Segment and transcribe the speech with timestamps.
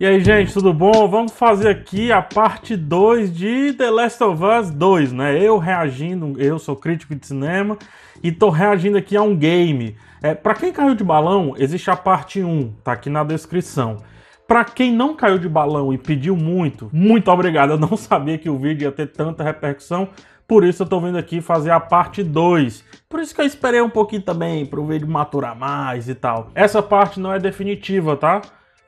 [0.00, 1.06] E aí, gente, tudo bom?
[1.08, 5.40] Vamos fazer aqui a parte 2 de The Last of Us 2, né?
[5.40, 7.78] Eu reagindo, eu sou crítico de cinema
[8.20, 9.96] e tô reagindo aqui a um game.
[10.20, 13.98] É, para quem caiu de balão, existe a parte 1, tá aqui na descrição.
[14.48, 17.74] Para quem não caiu de balão e pediu muito, muito obrigado.
[17.74, 20.08] Eu não sabia que o vídeo ia ter tanta repercussão,
[20.44, 22.84] por isso eu tô vindo aqui fazer a parte 2.
[23.08, 26.50] Por isso que eu esperei um pouquinho também para o vídeo maturar mais e tal.
[26.52, 28.42] Essa parte não é definitiva, tá?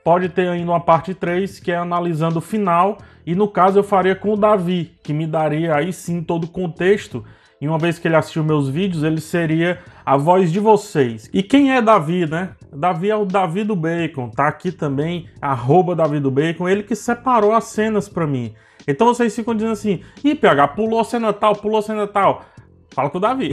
[0.06, 3.82] Pode ter ainda uma parte 3, que é analisando o final, e no caso eu
[3.82, 7.24] faria com o Davi, que me daria aí sim todo o contexto,
[7.60, 11.28] e uma vez que ele assistiu meus vídeos, ele seria a voz de vocês.
[11.32, 12.50] E quem é Davi, né?
[12.72, 16.94] Davi é o Davi do Bacon, tá aqui também, arroba Davi do Bacon, ele que
[16.94, 18.54] separou as cenas para mim.
[18.86, 22.44] Então vocês ficam dizendo assim, ih, PH, pulou cena tal, pulou cena tal.
[22.90, 23.52] Fala com o Davi.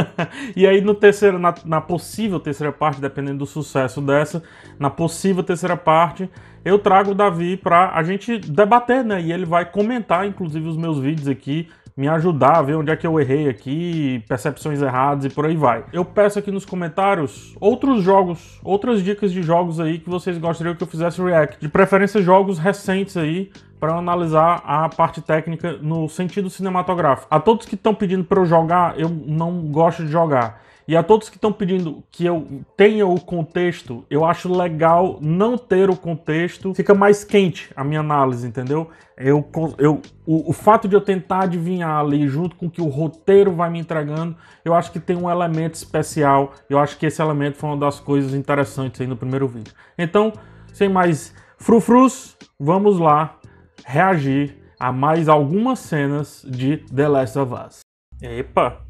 [0.54, 4.42] e aí no terceiro, na, na, possível terceira parte, dependendo do sucesso dessa,
[4.78, 6.30] na possível terceira parte,
[6.64, 9.20] eu trago o Davi para a gente debater, né?
[9.20, 12.96] E ele vai comentar, inclusive, os meus vídeos aqui, me ajudar a ver onde é
[12.96, 15.84] que eu errei aqui, percepções erradas e por aí vai.
[15.92, 20.74] Eu peço aqui nos comentários outros jogos, outras dicas de jogos aí que vocês gostariam
[20.74, 21.58] que eu fizesse react.
[21.58, 27.28] De preferência jogos recentes aí, para analisar a parte técnica no sentido cinematográfico.
[27.30, 30.62] A todos que estão pedindo para eu jogar, eu não gosto de jogar.
[30.88, 35.58] E a todos que estão pedindo que eu tenha o contexto, eu acho legal não
[35.58, 36.72] ter o contexto.
[36.74, 38.88] Fica mais quente a minha análise, entendeu?
[39.16, 39.44] Eu,
[39.78, 43.52] eu, o, o fato de eu tentar adivinhar ali, junto com o que o roteiro
[43.52, 46.52] vai me entregando, eu acho que tem um elemento especial.
[46.70, 49.74] Eu acho que esse elemento foi uma das coisas interessantes aí no primeiro vídeo.
[49.98, 50.32] Então,
[50.72, 53.40] sem mais frufrus, vamos lá
[53.84, 57.80] reagir a mais algumas cenas de The Last of Us.
[58.22, 58.85] Epa!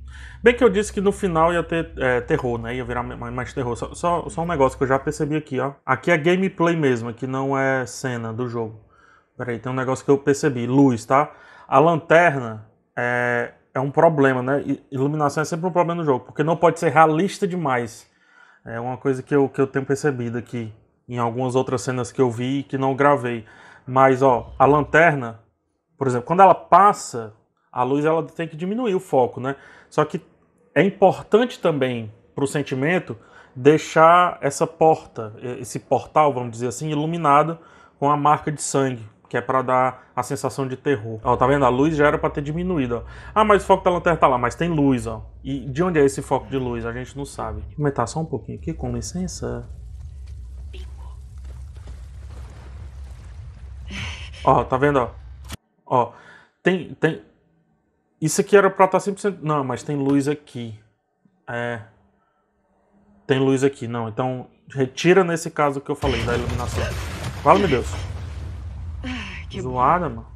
[0.47, 2.77] Bem que eu disse que no final ia ter é, terror, né?
[2.77, 3.75] Ia virar mais terror.
[3.75, 5.73] Só, só, só, um negócio que eu já percebi aqui, ó.
[5.85, 8.79] Aqui é gameplay mesmo, aqui não é cena do jogo.
[9.37, 10.65] Peraí, tem um negócio que eu percebi.
[10.65, 11.33] Luz, tá?
[11.67, 12.65] A lanterna
[12.97, 14.63] é, é um problema, né?
[14.89, 18.09] Iluminação é sempre um problema no jogo, porque não pode ser realista demais.
[18.65, 20.73] É uma coisa que eu, que eu tenho percebido aqui
[21.09, 23.45] em algumas outras cenas que eu vi e que não gravei.
[23.85, 25.41] Mas, ó, a lanterna,
[25.99, 27.35] por exemplo, quando ela passa,
[27.73, 29.56] a luz ela tem que diminuir o foco, né?
[29.91, 30.21] Só que
[30.76, 33.16] é importante também para o sentimento
[33.54, 37.59] deixar essa porta, esse portal, vamos dizer assim, iluminado
[37.98, 41.19] com a marca de sangue, que é para dar a sensação de terror.
[41.25, 41.64] Ó, tá vendo?
[41.64, 43.03] A luz já era para ter diminuído, ó.
[43.34, 45.25] Ah, mas o foco da lanterna tá lá, mas tem luz, ó.
[45.42, 46.84] E de onde é esse foco de luz?
[46.84, 47.62] A gente não sabe.
[47.62, 49.66] Vou aumentar só um pouquinho aqui, com licença.
[54.44, 55.10] Ó, tá vendo, ó?
[55.87, 56.12] Ó,
[56.62, 57.22] tem, tem...
[58.21, 59.38] Isso aqui era pra estar tá 100%...
[59.43, 60.78] Não, mas tem luz aqui.
[61.49, 61.82] É...
[63.27, 64.09] Tem luz aqui, não.
[64.09, 66.84] Então, retira nesse caso que eu falei, da iluminação.
[67.43, 67.87] Fala, meu Deus.
[69.50, 70.36] Que Zoada, mano.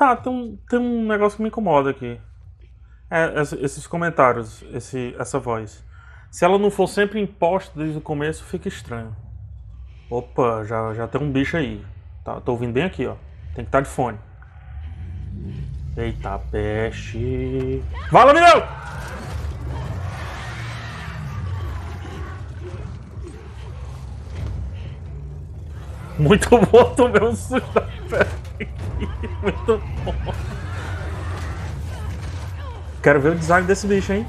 [0.00, 2.18] Tá, tem um, tem um negócio que me incomoda aqui.
[3.10, 5.84] É, esses comentários, esse, essa voz.
[6.30, 9.14] Se ela não for sempre imposta desde o começo, fica estranho.
[10.08, 11.84] Opa, já, já tem um bicho aí.
[12.24, 13.14] Tá, tô ouvindo bem aqui, ó.
[13.54, 14.18] Tem que estar tá de fone.
[15.94, 17.84] Eita, peste.
[18.10, 18.62] Vala, menino!
[26.18, 28.49] Muito bom, tomei um susto da peste.
[29.42, 30.34] Muito bom.
[33.02, 34.26] Quero ver o design desse bicho, hein?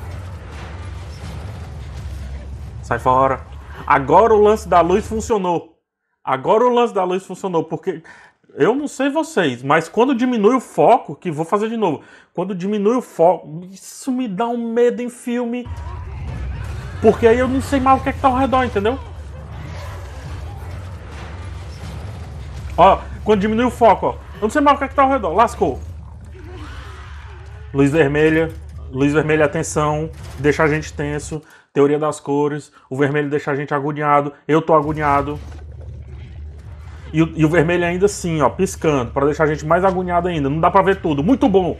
[2.81, 3.41] Sai fora.
[3.85, 5.77] Agora o lance da luz funcionou.
[6.23, 8.03] Agora o lance da luz funcionou, porque
[8.53, 12.01] eu não sei vocês, mas quando diminui o foco, que vou fazer de novo,
[12.33, 15.67] quando diminui o foco, isso me dá um medo em filme,
[17.01, 18.99] porque aí eu não sei mais o que é que tá ao redor, entendeu?
[22.77, 25.03] Ó, quando diminui o foco, ó, eu não sei mais o que, é que tá
[25.03, 25.35] ao redor.
[25.35, 25.79] Lascou.
[27.71, 28.49] Luz vermelha.
[28.91, 30.09] Luz vermelha, atenção.
[30.39, 31.43] Deixa a gente tenso.
[31.71, 32.71] Teoria das cores.
[32.89, 34.33] O vermelho deixa a gente agoniado.
[34.47, 35.39] Eu tô agoniado.
[37.13, 39.11] E o, e o vermelho ainda assim, ó, piscando.
[39.11, 40.49] para deixar a gente mais agoniado ainda.
[40.49, 41.23] Não dá pra ver tudo.
[41.23, 41.77] Muito bom.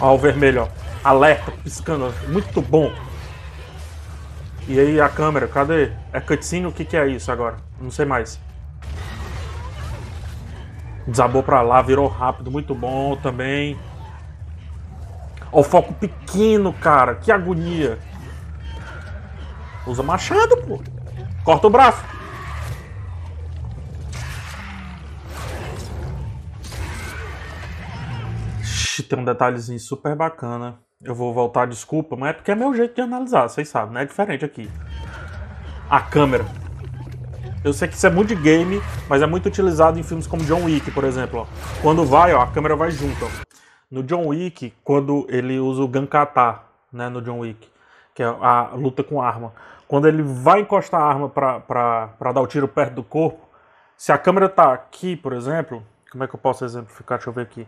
[0.00, 2.92] Ó, o vermelho, ó alerta piscando, muito bom.
[4.68, 5.90] E aí a câmera, cadê?
[6.12, 6.66] É cutscene?
[6.66, 7.56] O que, que é isso agora?
[7.80, 8.40] Não sei mais.
[11.06, 13.76] Desabou pra lá, virou rápido, muito bom também.
[15.50, 17.16] Ó, o foco pequeno, cara.
[17.16, 17.98] Que agonia.
[19.84, 20.80] Usa machado, pô.
[21.44, 22.12] Corta o braço.
[29.12, 30.80] tem um detalhezinho super bacana.
[31.04, 34.02] Eu vou voltar, desculpa, mas é porque é meu jeito de analisar, vocês sabem, né?
[34.02, 34.70] É diferente aqui.
[35.90, 36.44] A câmera.
[37.64, 40.44] Eu sei que isso é muito de game, mas é muito utilizado em filmes como
[40.44, 41.40] John Wick, por exemplo.
[41.40, 41.46] Ó.
[41.80, 43.24] Quando vai, ó, a câmera vai junto.
[43.24, 43.28] Ó.
[43.90, 46.60] No John Wick, quando ele usa o Gankata,
[46.92, 47.68] né, no John Wick,
[48.14, 49.52] que é a luta com arma.
[49.88, 53.40] Quando ele vai encostar a arma para dar o tiro perto do corpo,
[53.96, 57.18] se a câmera tá aqui, por exemplo, como é que eu posso exemplificar?
[57.18, 57.66] Deixa eu ver aqui.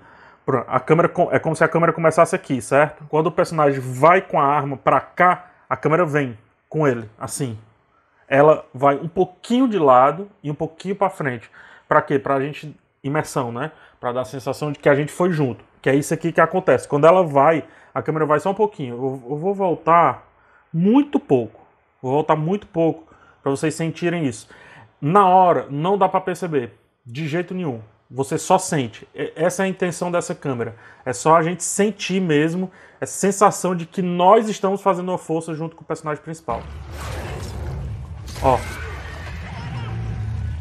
[0.66, 3.04] A câmera é como se a câmera começasse aqui, certo?
[3.08, 6.38] Quando o personagem vai com a arma para cá, a câmera vem
[6.68, 7.58] com ele, assim.
[8.28, 11.50] Ela vai um pouquinho de lado e um pouquinho para frente.
[11.88, 12.18] Para quê?
[12.18, 13.72] Para a gente imersão, né?
[14.00, 15.64] Para dar a sensação de que a gente foi junto.
[15.80, 16.88] Que é isso aqui que acontece.
[16.88, 17.64] Quando ela vai,
[17.94, 18.94] a câmera vai só um pouquinho.
[18.94, 20.26] Eu, vou voltar
[20.72, 21.60] muito pouco.
[22.02, 23.04] Vou voltar muito pouco
[23.42, 24.48] para vocês sentirem isso.
[25.00, 26.72] Na hora não dá para perceber
[27.04, 27.80] de jeito nenhum.
[28.10, 29.08] Você só sente.
[29.34, 30.76] Essa é a intenção dessa câmera.
[31.04, 32.70] É só a gente sentir mesmo
[33.00, 36.62] essa sensação de que nós estamos fazendo uma força junto com o personagem principal.
[38.42, 38.58] Ó.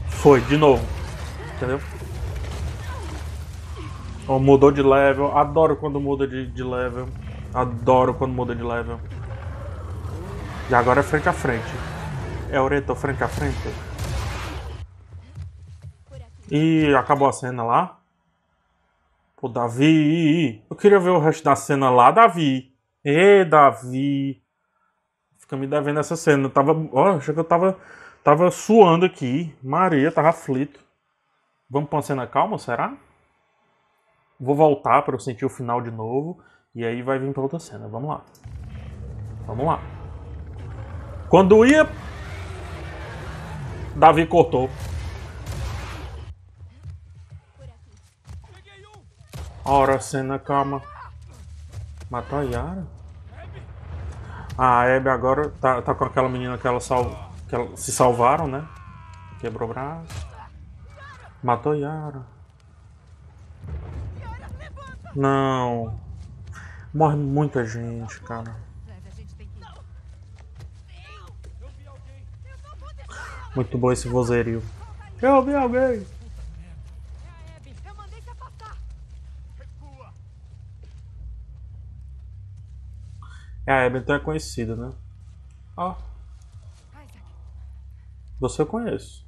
[0.07, 0.85] Foi, de novo.
[1.55, 1.79] Entendeu?
[4.27, 5.37] Ó, mudou de level.
[5.37, 7.07] Adoro quando muda de, de level.
[7.53, 8.99] Adoro quando muda de level.
[10.69, 11.71] E agora é frente a frente.
[12.49, 13.92] É Oreto frente a frente.
[16.51, 17.99] E acabou a cena lá.
[19.37, 20.63] Pô, Davi.
[20.69, 22.73] Eu queria ver o resto da cena lá, Davi.
[23.03, 24.41] Ê, Davi.
[25.37, 26.45] Fica me devendo essa cena.
[26.45, 26.71] Eu tava.
[26.91, 27.77] Ó, achei que eu tava.
[28.23, 29.53] Tava suando aqui.
[29.61, 30.79] Maria, tava aflito.
[31.69, 32.95] Vamos pra uma cena calma, será?
[34.39, 36.39] Vou voltar para eu sentir o final de novo.
[36.73, 37.87] E aí vai vir pra outra cena.
[37.87, 38.21] Vamos lá.
[39.45, 39.81] Vamos lá.
[41.29, 41.87] Quando ia.
[43.95, 44.69] Davi cortou.
[49.65, 50.81] Ora, cena, calma.
[52.09, 52.85] Matou a Yara?
[54.57, 57.91] Ah, a Abby agora tá, tá com aquela menina que ela, sal, que ela se
[57.91, 58.67] salvaram, né?
[59.39, 60.27] Quebrou o braço.
[61.41, 62.21] Matou a Yara.
[65.15, 65.97] Não.
[66.93, 68.55] Morre muita gente, cara.
[73.55, 74.61] Muito bom esse vozerio.
[75.21, 76.05] Eu vi alguém.
[83.65, 84.93] É, a Abington é conhecida, né?
[85.77, 85.95] Ó.
[88.39, 89.25] Você eu conheço.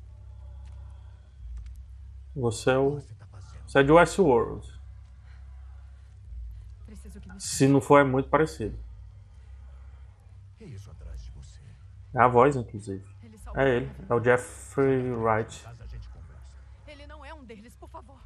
[2.35, 3.01] Você é o.
[3.65, 4.75] Você é de Westworld.
[7.39, 8.77] Se não for, é muito parecido.
[12.13, 13.05] É a voz, inclusive.
[13.55, 13.91] É ele.
[14.09, 15.65] É o Jeffrey Wright.
[16.87, 18.19] Ele não é um deles, por favor.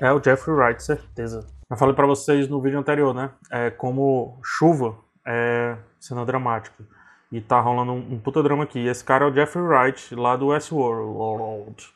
[0.00, 1.46] É o Jeffrey Wright, certeza.
[1.70, 3.30] Eu falei para vocês no vídeo anterior, né?
[3.50, 4.96] É, como chuva
[5.26, 6.84] é cena dramática.
[7.32, 8.86] E tá rolando um, um puta drama aqui.
[8.86, 11.88] Esse cara é o Jeffrey Wright, lá do Westworld.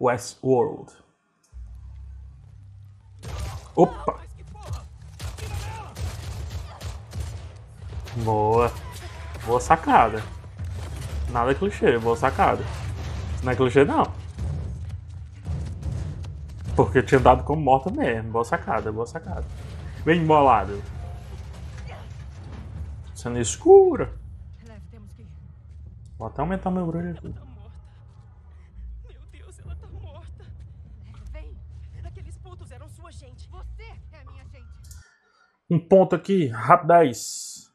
[0.00, 0.92] Westworld.
[3.76, 4.20] Opa!
[8.16, 8.70] Boa.
[9.46, 10.22] Boa sacada.
[11.30, 12.62] Nada clichê, boa sacada.
[13.42, 14.21] Não é clichê, não.
[16.74, 18.32] Porque tinha dado como morta mesmo.
[18.32, 19.44] Boa sacada, boa sacada.
[20.04, 20.82] Bem embolado.
[23.14, 24.12] Cena escura.
[26.18, 27.32] Vou até aumentar meu brilho aqui.
[27.32, 27.40] Tá
[29.08, 30.44] meu Deus, ela tá morta.
[31.32, 31.56] Vem.
[32.04, 33.48] Aqueles putos eram sua gente.
[33.48, 34.68] Você é minha gente.
[35.68, 37.72] Um ponto aqui, rapidez.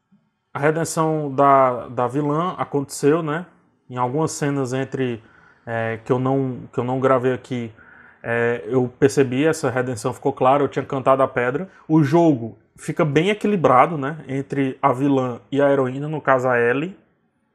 [0.53, 3.45] A redenção da, da vilã aconteceu, né?
[3.89, 5.21] Em algumas cenas entre
[5.65, 7.73] é, que eu não que eu não gravei aqui
[8.23, 11.69] é, eu percebi essa redenção, ficou claro, eu tinha cantado a pedra.
[11.87, 14.17] O jogo fica bem equilibrado, né?
[14.27, 16.97] Entre a vilã e a heroína, no caso a Ellie.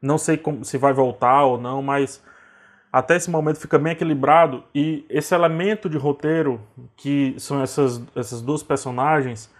[0.01, 2.21] Não sei como, se vai voltar ou não, mas
[2.91, 4.63] até esse momento fica bem equilibrado.
[4.75, 6.61] E esse elemento de roteiro,
[6.95, 9.51] que são essas, essas duas personagens,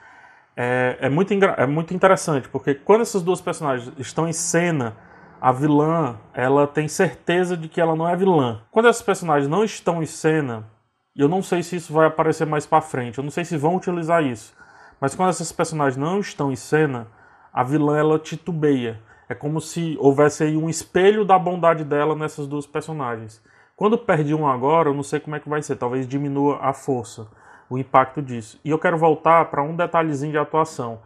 [0.56, 4.96] é, é, muito, é muito interessante, porque quando essas duas personagens estão em cena,
[5.42, 8.62] a vilã ela tem certeza de que ela não é vilã.
[8.72, 10.66] Quando essas personagens não estão em cena,
[11.16, 13.58] e eu não sei se isso vai aparecer mais para frente, eu não sei se
[13.58, 14.54] vão utilizar isso.
[15.00, 17.08] Mas quando esses personagens não estão em cena,
[17.52, 19.00] a vilã ela titubeia.
[19.30, 23.42] É como se houvesse aí um espelho da bondade dela nessas duas personagens.
[23.76, 26.74] Quando perde um agora, eu não sei como é que vai ser, talvez diminua a
[26.74, 27.28] força.
[27.70, 28.60] o impacto disso.
[28.64, 31.00] E eu quero voltar para um detalhezinho de atuação.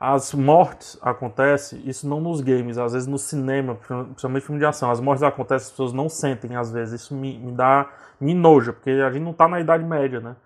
[0.00, 4.90] As mortes acontecem, isso não nos games, às vezes no cinema, principalmente filme de ação,
[4.90, 7.90] as mortes acontecem, as pessoas não sentem às vezes, isso me, me dá,
[8.20, 10.36] me noja, porque a gente não tá na Idade Média, né?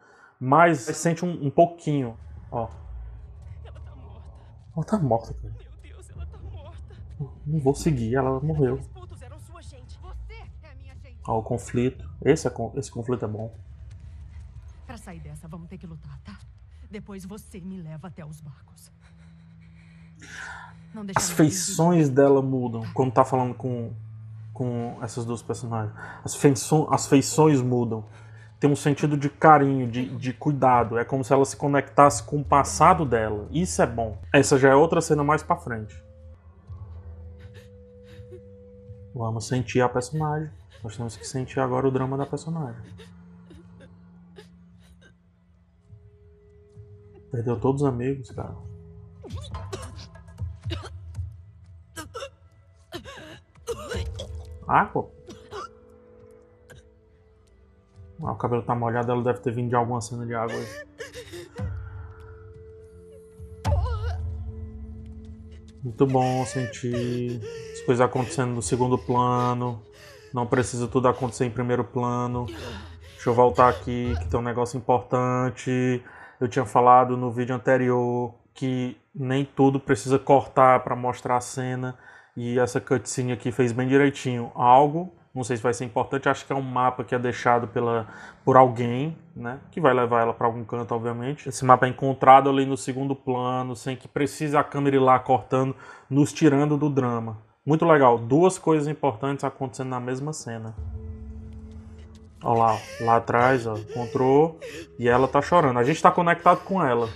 [0.41, 2.17] Mas sente um, um pouquinho,
[2.51, 2.71] ó.
[3.63, 4.23] Ela tá morta.
[4.75, 5.55] Ela tá morta, cara.
[5.61, 6.97] Meu Deus, ela tá morta.
[7.47, 8.81] Não vou seguir, ela morreu.
[11.27, 12.09] Ó, o conflito.
[12.25, 13.55] Esse, é, esse conflito é bom.
[14.87, 16.39] Pra sair dessa, vamos ter que lutar, tá?
[16.91, 18.91] Depois você me leva até os barcos.
[21.17, 23.91] As feições dela mudam quando tá falando com,
[24.53, 25.95] com essas duas personagens.
[26.23, 28.05] As, feições, as feições mudam.
[28.61, 30.99] Tem um sentido de carinho, de, de cuidado.
[30.99, 33.49] É como se ela se conectasse com o passado dela.
[33.51, 34.19] Isso é bom.
[34.33, 36.01] Essa já é outra cena mais pra frente.
[39.15, 40.51] Vamos sentir a personagem.
[40.85, 42.81] Nós temos que sentir agora o drama da personagem.
[47.31, 48.55] Perdeu todos os amigos, cara.
[54.93, 55.11] Pô.
[58.25, 60.57] Ah, o cabelo tá molhado, ela deve ter vindo de alguma cena de água.
[65.83, 67.41] Muito bom sentir
[67.73, 69.83] as coisas acontecendo no segundo plano.
[70.33, 72.47] Não precisa tudo acontecer em primeiro plano.
[72.47, 76.03] Deixa eu voltar aqui, que tem um negócio importante.
[76.41, 81.99] Eu tinha falado no vídeo anterior que nem tudo precisa cortar para mostrar a cena.
[82.37, 84.51] E essa cutscene aqui fez bem direitinho.
[84.55, 87.69] Algo, não sei se vai ser importante, acho que é um mapa que é deixado
[87.69, 88.07] pela,
[88.43, 89.61] por alguém, né?
[89.71, 91.49] Que vai levar ela para algum canto, obviamente.
[91.49, 95.19] Esse mapa é encontrado ali no segundo plano, sem que precise a câmera ir lá
[95.19, 95.77] cortando,
[96.09, 97.39] nos tirando do drama.
[97.65, 100.75] Muito legal, duas coisas importantes acontecendo na mesma cena.
[102.43, 104.59] Olha lá, lá atrás, ó, encontrou
[104.99, 105.79] e ela tá chorando.
[105.79, 107.09] A gente está conectado com ela.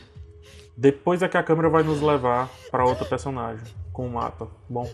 [0.76, 3.64] Depois é que a câmera vai nos levar para outra personagem
[3.96, 4.50] com o mapa.
[4.68, 4.86] Bom.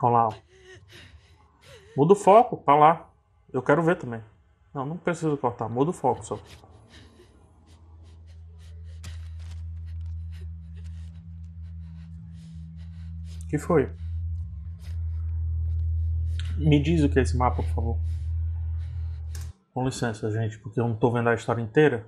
[0.00, 0.28] Olha lá.
[0.28, 0.34] Ó.
[1.96, 3.10] Muda o foco, pra lá.
[3.52, 4.22] Eu quero ver também.
[4.72, 5.68] Não, não preciso cortar.
[5.68, 6.38] Muda o foco só.
[13.48, 13.88] que foi?
[16.58, 17.98] Me diz o que é esse mapa, por favor.
[19.72, 22.06] Com licença, gente, porque eu não estou vendo a história inteira.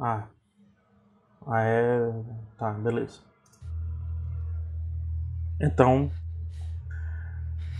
[0.00, 0.26] Ah.
[1.46, 2.24] Ah, é.
[2.56, 3.20] Tá, beleza.
[5.60, 6.10] Então.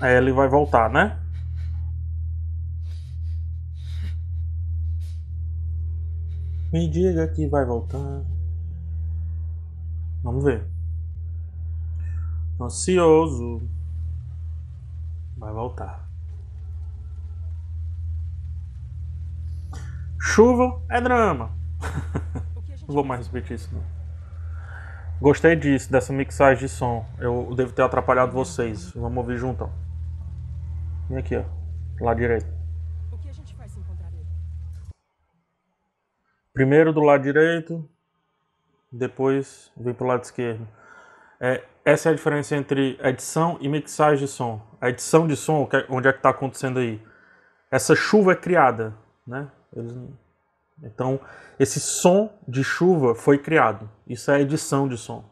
[0.01, 1.19] Aí ele vai voltar, né?
[6.71, 8.23] Me diga que vai voltar.
[10.23, 10.67] Vamos ver.
[12.61, 13.67] Ansioso.
[15.39, 16.07] Vai voltar.
[20.21, 21.60] Chuva é drama.
[22.87, 23.83] Não vou mais repetir isso não.
[25.21, 27.07] Gostei disso, dessa mixagem de som.
[27.19, 28.91] Eu devo ter atrapalhado vocês.
[28.93, 29.71] Vamos ouvir junto.
[31.09, 31.45] Vem aqui, ó.
[32.03, 32.47] Lado direito.
[36.55, 37.89] Primeiro do lado direito,
[38.91, 40.67] depois vem pro lado esquerdo.
[41.39, 44.61] É, essa é a diferença entre edição e mixagem de som.
[44.81, 47.01] A edição de som, é, onde é que está acontecendo aí?
[47.71, 48.95] Essa chuva é criada,
[49.27, 49.51] né?
[49.75, 49.95] Eles...
[50.83, 51.21] Então,
[51.59, 53.91] esse som de chuva foi criado.
[54.07, 55.25] Isso é edição de som.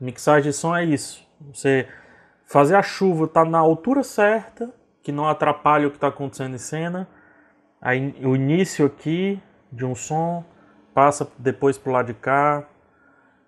[0.00, 1.26] Mixagem de som é isso.
[1.52, 1.86] Você
[2.46, 4.72] fazer a chuva estar tá na altura certa,
[5.02, 7.08] que não atrapalhe o que está acontecendo em cena.
[7.80, 10.44] Aí, o início aqui de um som
[10.94, 12.66] passa depois para o lado de cá,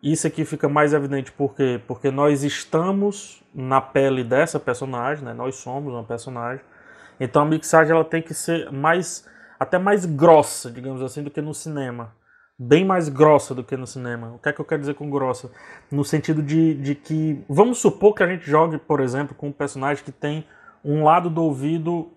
[0.02, 1.80] isso aqui fica mais evidente por quê?
[1.86, 5.32] Porque nós estamos na pele dessa personagem, né?
[5.32, 6.64] Nós somos uma personagem.
[7.20, 9.28] Então a mixagem ela tem que ser mais
[9.62, 12.14] até mais grossa, digamos assim, do que no cinema.
[12.58, 14.32] Bem mais grossa do que no cinema.
[14.34, 15.50] O que é que eu quero dizer com grossa?
[15.90, 17.42] No sentido de, de que.
[17.48, 20.44] Vamos supor que a gente jogue, por exemplo, com um personagem que tem
[20.84, 22.10] um lado do ouvido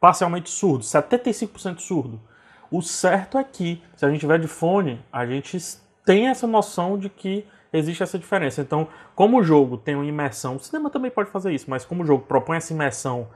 [0.00, 2.20] parcialmente surdo, 75% surdo.
[2.70, 5.58] O certo é que, se a gente tiver de fone, a gente
[6.04, 8.60] tem essa noção de que existe essa diferença.
[8.60, 12.02] Então, como o jogo tem uma imersão, o cinema também pode fazer isso, mas como
[12.02, 13.28] o jogo propõe essa imersão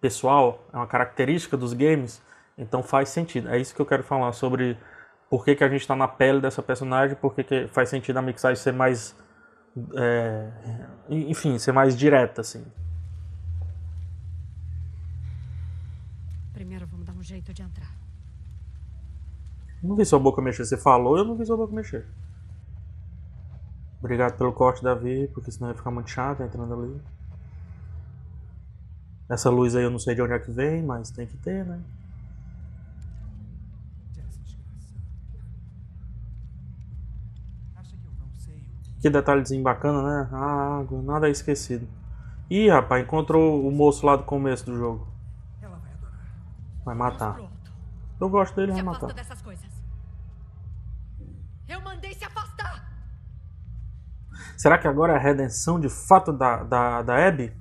[0.00, 2.22] pessoal, é uma característica dos games,
[2.56, 3.48] então faz sentido.
[3.48, 4.78] É isso que eu quero falar sobre
[5.28, 8.18] por que, que a gente está na pele dessa personagem, por que, que faz sentido
[8.18, 9.16] a mixagem ser mais.
[9.96, 10.50] É,
[11.08, 12.64] enfim, ser mais direta, assim.
[16.52, 17.92] Primeiro vamos dar um jeito de entrar.
[19.82, 20.64] Não vi sua boca mexer.
[20.64, 22.06] Você falou, eu não vi sua boca mexer.
[23.98, 27.00] Obrigado pelo corte, Davi, porque senão ia ficar muito chato entrando ali.
[29.28, 31.64] Essa luz aí eu não sei de onde é que vem, mas tem que ter,
[31.64, 31.82] né?
[39.04, 40.30] Que detalhezinho bacana, né?
[40.32, 41.86] A água, nada é esquecido.
[42.48, 45.06] Ih, rapaz, encontrou o moço lá do começo do jogo.
[46.86, 47.38] Vai matar.
[48.18, 49.12] Eu gosto dele, vai matar.
[49.12, 49.70] Dessas coisas.
[51.68, 52.82] Eu mandei se afastar.
[54.56, 57.52] Será que agora é a redenção de fato da, da, da Abby?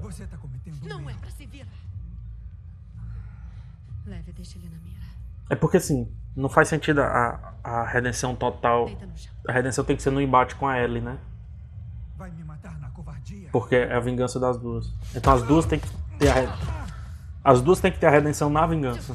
[0.00, 1.72] Você tá cometendo Não é pra se virar.
[4.04, 5.06] Leve, deixa ele na mira.
[5.52, 8.88] É porque assim, não faz sentido a, a redenção total.
[9.46, 11.18] A redenção tem que ser no embate com a Ellie, né?
[12.16, 13.50] Vai me matar na covardia.
[13.52, 14.90] Porque é a vingança das duas.
[15.14, 15.86] Então as duas têm que
[16.18, 16.56] ter a
[17.44, 19.14] As duas têm que ter a redenção na vingança.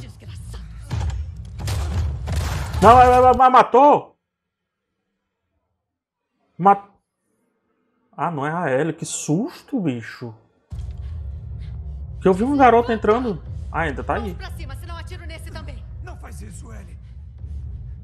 [2.84, 4.16] Não, ela matou!
[6.56, 6.84] Mat...
[8.16, 8.94] Ah, não é a Ellie.
[8.94, 10.36] Que susto, bicho.
[12.22, 13.42] Que eu vi um garoto entrando.
[13.72, 14.38] Ah, ainda tá aí.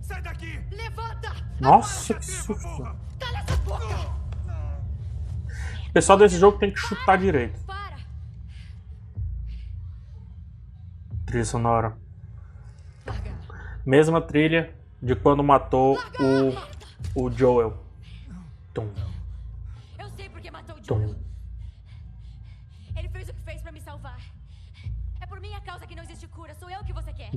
[0.03, 0.59] Sai daqui!
[0.69, 1.33] Levanta!
[1.61, 2.83] Nossa, que susto!
[3.19, 4.23] Cala essa boca!
[5.89, 7.57] O pessoal desse jogo tem que chutar direito.
[7.65, 7.97] Para.
[11.25, 11.97] Trilha sonora.
[13.85, 17.81] Mesma trilha de quando matou o, o Joel.
[18.73, 18.91] Tum.
[19.97, 21.03] Eu sei porque matou o Joel.
[21.03, 21.22] Ele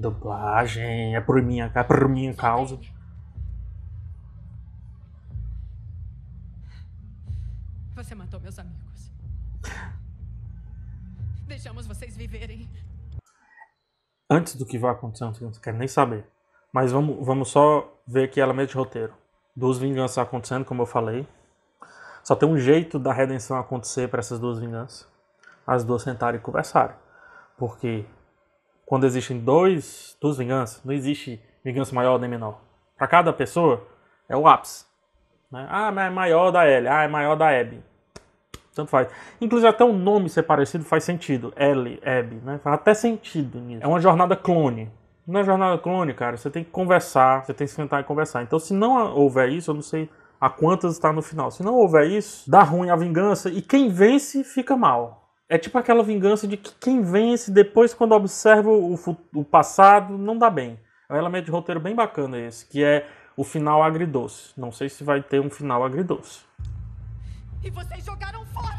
[0.00, 1.16] Dublagem.
[1.16, 2.78] É por minha, é por minha causa.
[7.94, 9.10] Você matou meus amigos.
[11.46, 12.68] Deixamos vocês viverem.
[14.28, 16.28] Antes do que vai acontecer, eu não quero nem saber.
[16.72, 19.14] Mas vamos, vamos só ver aqui elemento de roteiro.
[19.54, 21.26] Duas vinganças acontecendo, como eu falei.
[22.22, 25.08] Só tem um jeito da redenção acontecer para essas duas vinganças.
[25.66, 26.96] As duas sentarem e conversarem.
[27.56, 28.04] Porque
[28.86, 32.60] quando existem dois, duas vinganças, não existe vingança maior nem menor.
[32.96, 33.86] Para cada pessoa
[34.28, 34.86] é o ápice.
[35.50, 35.66] Né?
[35.68, 37.82] Ah, mas é maior da L, ah, é maior da Abby.
[38.74, 39.08] Tanto faz.
[39.40, 41.52] Inclusive até o nome ser parecido faz sentido.
[41.56, 42.60] L, Abby, né?
[42.62, 43.82] Faz até sentido nisso.
[43.82, 44.90] É uma jornada clone.
[45.26, 48.42] Na jornada clone, cara, você tem que conversar, você tem que sentar e conversar.
[48.42, 50.08] Então, se não houver isso, eu não sei
[50.40, 51.50] a quantas está no final.
[51.50, 55.25] Se não houver isso, dá ruim a vingança e quem vence fica mal.
[55.48, 58.98] É tipo aquela vingança de que quem vence depois, quando observa o,
[59.32, 60.76] o passado, não dá bem.
[61.08, 63.06] É um elemento de roteiro bem bacana esse, que é
[63.36, 64.52] o final agridoce.
[64.56, 66.40] Não sei se vai ter um final agridoce.
[67.62, 68.74] E vocês jogaram fora!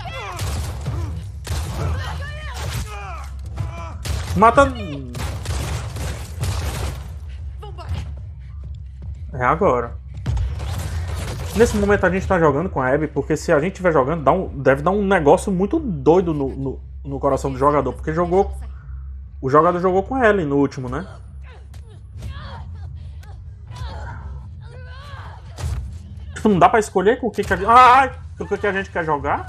[4.35, 4.73] Mata.
[9.33, 9.97] É agora.
[11.57, 14.23] Nesse momento a gente tá jogando com a Abby, porque se a gente estiver jogando,
[14.23, 17.93] dá um, deve dar um negócio muito doido no, no, no, coração do jogador.
[17.93, 18.55] Porque jogou.
[19.41, 21.07] O jogador jogou com a Ellie no último, né?
[26.35, 27.67] Tipo, não dá pra escolher com o que, que a gente.
[27.67, 28.11] Ai!
[28.37, 29.47] Com o que, que a gente quer jogar?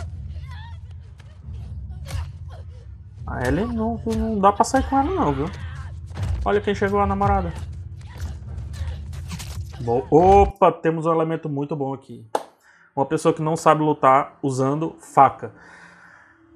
[3.27, 5.51] A Ellie não, não dá pra sair com ela não, viu?
[6.43, 7.53] Olha quem chegou a namorada.
[9.81, 12.27] Bom, opa, temos um elemento muito bom aqui.
[12.97, 15.53] Uma pessoa que não sabe lutar usando faca.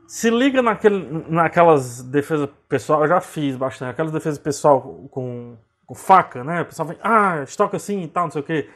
[0.08, 5.56] Se liga naquele, naquelas defesas pessoal, eu já fiz bastante, aquelas defesas pessoal com,
[5.86, 6.62] com faca, né?
[6.62, 8.68] O pessoal vem, ah, estoca assim e tal, não sei o que.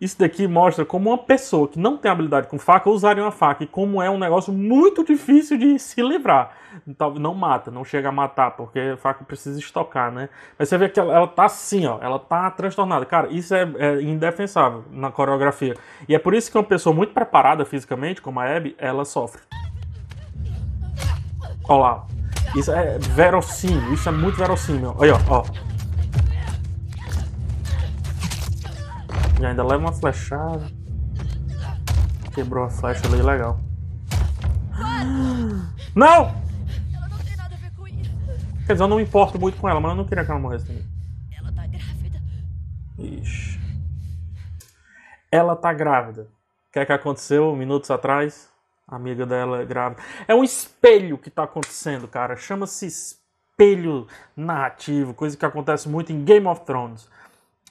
[0.00, 3.64] Isso daqui mostra como uma pessoa que não tem habilidade com faca usaria uma faca
[3.64, 6.52] e como é um negócio muito difícil de se livrar.
[7.18, 10.28] Não mata, não chega a matar, porque a faca precisa estocar, né?
[10.56, 13.04] Mas você vê que ela, ela tá assim, ó, ela tá transtornada.
[13.04, 15.74] Cara, isso é, é, indefensável na coreografia.
[16.08, 19.42] E é por isso que uma pessoa muito preparada fisicamente, como a Abby, ela sofre.
[21.68, 22.06] Olha lá.
[22.54, 24.94] Isso é verossímil, isso é muito verossímil.
[24.96, 25.44] Olha, ó.
[29.40, 30.66] E ainda leva uma flechada.
[32.34, 33.60] Quebrou a flecha ali, legal.
[35.94, 36.34] Não!
[38.66, 40.38] Quer dizer, eu não me importo muito com ela, mas eu não queria que ela
[40.38, 40.84] morresse também.
[41.32, 42.22] Ela tá grávida.
[42.98, 43.60] Ixi.
[45.32, 46.22] Ela tá grávida.
[46.68, 48.48] O que é que aconteceu minutos atrás?
[48.86, 50.02] A amiga dela é grávida.
[50.26, 52.36] É um espelho que tá acontecendo, cara.
[52.36, 57.08] Chama-se espelho narrativo, coisa que acontece muito em Game of Thrones.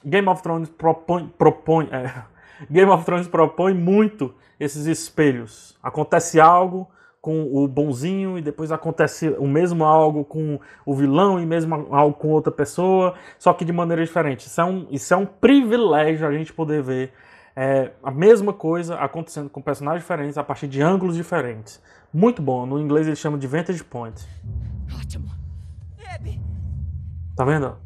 [0.06, 2.12] Game of Thrones propõe, propõe é,
[2.70, 5.78] Game of Thrones propõe muito esses espelhos.
[5.82, 6.90] Acontece algo
[7.22, 12.16] com o bonzinho e depois acontece o mesmo algo com o vilão e mesmo algo
[12.16, 14.48] com outra pessoa, só que de maneira diferente.
[14.48, 17.12] Isso é um, isso é um privilégio a gente poder ver
[17.56, 21.82] é, a mesma coisa acontecendo com personagens diferentes a partir de ângulos diferentes.
[22.14, 22.66] Muito bom.
[22.66, 24.26] No inglês eles chamam de Vantage Point.
[24.98, 25.30] Ótimo.
[27.36, 27.78] Tá vendo?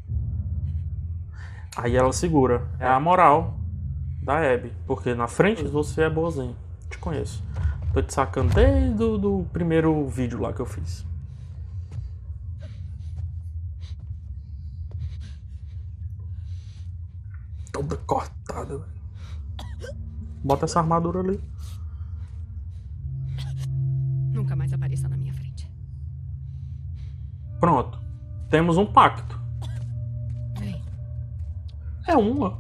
[1.76, 2.68] Aí ela segura.
[2.80, 3.58] É a moral
[4.22, 4.74] da Abby.
[4.86, 6.56] Porque na frente você é boazinho.
[6.90, 7.44] Te conheço.
[7.94, 11.06] Tô te sacando desde o do primeiro vídeo lá que eu fiz.
[17.72, 18.78] Toda cortada.
[18.78, 19.02] velho.
[20.44, 21.40] Bota essa armadura ali.
[24.34, 25.72] Nunca mais apareça na minha frente.
[27.60, 28.00] Pronto.
[28.50, 29.41] Temos um pacto.
[32.12, 32.60] É uma.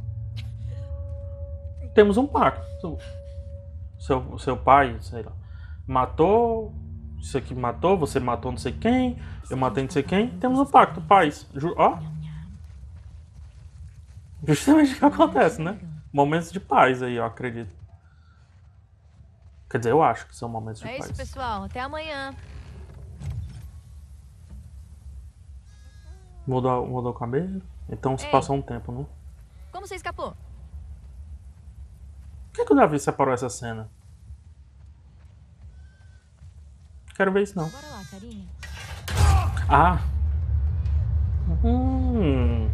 [1.94, 2.98] Temos um pacto.
[4.00, 5.34] Seu, seu pai, sei lá,
[5.86, 6.74] matou.
[7.20, 10.30] Isso aqui matou, você matou não sei quem, eu matei não sei quem.
[10.40, 11.46] Temos um pacto, paz.
[11.54, 12.00] Ju- Ó.
[14.48, 15.78] Justamente o que acontece, né?
[16.12, 17.76] Momentos de paz aí, eu acredito.
[19.70, 21.18] Quer dizer, eu acho que são momentos de É isso, paz.
[21.18, 21.64] pessoal.
[21.66, 22.34] Até amanhã.
[26.48, 27.62] Mudou, mudou o cabelo?
[27.88, 28.32] Então se Ei.
[28.32, 29.06] passou um tempo, né?
[29.72, 30.36] Como você escapou?
[32.52, 33.90] Por que, que o Davi separou essa cena?
[37.16, 37.70] Quero ver isso não.
[37.70, 38.02] Bora lá.
[39.70, 40.00] Ah.
[41.64, 42.70] Hum.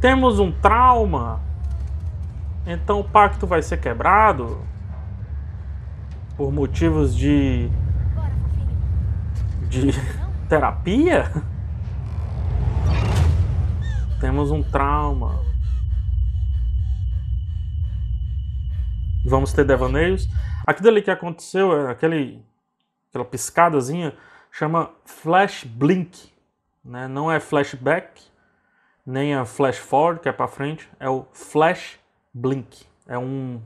[0.00, 1.40] Temos um trauma.
[2.66, 4.60] Então o pacto vai ser quebrado
[6.36, 7.70] por motivos de
[8.14, 8.32] Bora,
[9.68, 9.92] de
[10.48, 11.30] terapia?
[14.20, 15.47] Temos um trauma.
[19.28, 20.28] Vamos ter devaneios.
[20.66, 22.42] Aquilo ali que aconteceu, é aquele,
[23.08, 24.14] aquela piscadazinha,
[24.50, 26.32] chama flash blink.
[26.84, 27.06] Né?
[27.06, 28.22] Não é flashback,
[29.04, 31.98] nem é flash forward, que é para frente, é o flash
[32.32, 32.86] blink.
[33.06, 33.60] É um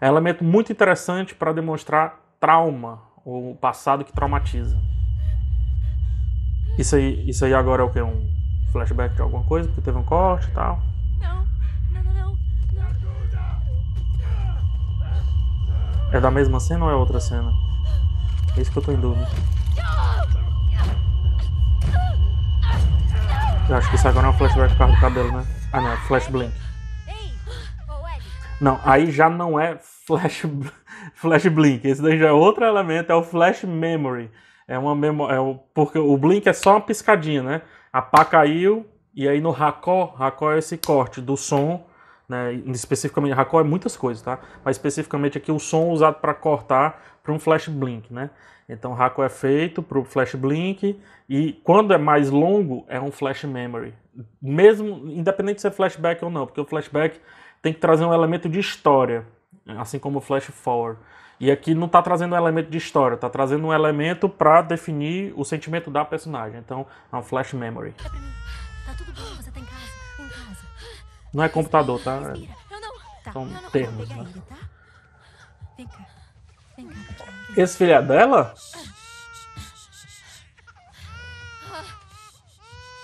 [0.00, 4.78] é um elemento muito interessante para demonstrar trauma, o passado que traumatiza.
[6.76, 8.02] Isso aí, isso aí agora é o que?
[8.02, 8.28] Um
[8.70, 9.68] flashback de alguma coisa?
[9.68, 10.78] Porque teve um corte e tal.
[11.20, 11.46] Não,
[11.90, 12.38] não, não, não.
[12.74, 12.94] não.
[16.14, 17.52] É da mesma cena ou é outra cena?
[18.56, 19.26] É isso que eu tô em dúvida.
[23.68, 25.44] Eu acho que isso agora é um flashback por causa do cabelo, né?
[25.72, 26.54] Ah não, é flash blink.
[28.60, 30.44] Não, aí já não é flash,
[31.16, 31.84] flash blink.
[31.84, 34.30] Esse daí já é outro elemento, é o flash memory.
[34.68, 35.34] É uma memória.
[35.34, 37.62] É o, porque o blink é só uma piscadinha, né?
[37.92, 41.84] A pá caiu, e aí no racó, racó é esse corte do som,
[42.28, 42.54] né?
[42.66, 44.38] Especificamente, racó é muitas coisas, tá?
[44.64, 48.30] Mas especificamente aqui o som usado para cortar para um flash blink, né?
[48.68, 53.10] Então racó é feito para o flash blink, e quando é mais longo, é um
[53.10, 53.94] flash memory.
[54.40, 57.20] Mesmo, independente de ser flashback ou não, porque o flashback
[57.60, 59.26] tem que trazer um elemento de história,
[59.78, 60.98] assim como o flash forward.
[61.40, 65.32] E aqui não está trazendo um elemento de história, está trazendo um elemento para definir
[65.36, 66.58] o sentimento da personagem.
[66.58, 67.92] Então é um flash memory.
[67.92, 69.60] Tá tudo bem, você tá.
[69.60, 69.93] Em casa.
[71.34, 72.20] Não é computador, tá?
[73.24, 74.24] Tá, São termos, né?
[74.48, 74.56] tá?
[77.56, 78.54] Esse filho é dela?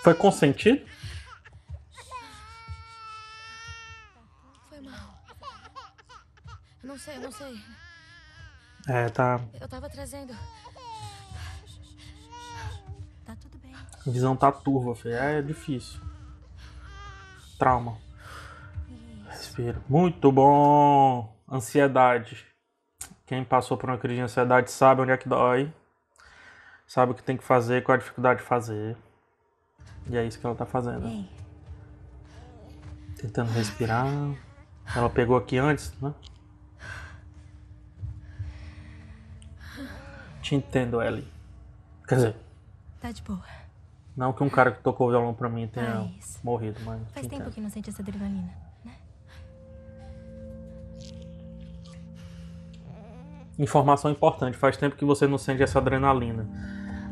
[0.05, 0.89] Foi consentido?
[4.69, 5.19] Foi mal.
[6.85, 7.61] Não sei, eu não sei.
[8.87, 9.41] É, tá.
[9.61, 10.33] Eu tava trazendo.
[13.25, 13.75] Tá tudo bem.
[13.75, 15.17] A visão tá turva, filho.
[15.17, 16.01] É difícil.
[17.59, 17.99] Trauma.
[19.51, 19.83] Respira.
[19.89, 21.37] Muito bom.
[21.51, 22.47] Ansiedade.
[23.27, 25.73] Quem passou por uma crise de ansiedade sabe onde é que dói.
[26.87, 28.97] Sabe o que tem que fazer, qual é a dificuldade de fazer.
[30.09, 31.07] E é isso que ela tá fazendo.
[31.07, 31.29] Ei,
[33.17, 34.07] Tentando respirar.
[34.95, 36.15] Ela pegou aqui antes, né?
[40.43, 41.29] Te entendo, Ellie.
[42.09, 42.37] Quer dizer,
[43.01, 43.45] tá de boa.
[44.17, 47.01] não que um cara que tocou violão pra mim tenha Mas morrido, mas.
[47.13, 48.53] Faz tempo que não sente essa adrenalina,
[53.61, 56.49] Informação importante, faz tempo que você não sente essa adrenalina.